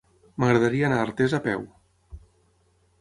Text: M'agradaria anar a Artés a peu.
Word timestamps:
M'agradaria 0.43 0.87
anar 0.87 0.97
a 1.01 1.05
Artés 1.09 1.37
a 1.39 1.41
peu. 1.49 1.69